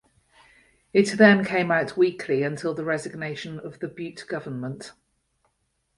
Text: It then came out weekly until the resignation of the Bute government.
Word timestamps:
It 0.93 1.19
then 1.19 1.45
came 1.45 1.69
out 1.69 1.95
weekly 1.95 2.41
until 2.41 2.73
the 2.73 2.83
resignation 2.83 3.59
of 3.59 3.77
the 3.81 3.87
Bute 3.87 4.25
government. 4.27 4.93